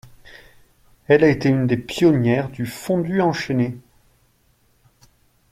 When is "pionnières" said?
1.77-2.49